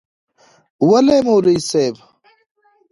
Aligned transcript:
وله 0.89 1.13
یی 1.17 1.21
مولوی 1.27 1.57
صیب. 1.69 1.95